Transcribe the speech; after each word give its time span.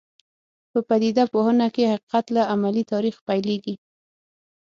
په 0.71 0.79
پدیده 0.87 1.23
پوهنه 1.33 1.67
کې 1.75 1.83
حقیقت 1.91 2.25
له 2.35 2.41
عملي 2.53 2.83
تاریخ 2.91 3.15
پیلېږي. 3.27 3.75